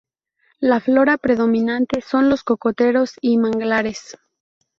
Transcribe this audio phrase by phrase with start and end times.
[0.59, 4.17] La flora predominante son los cocoteros y manglares.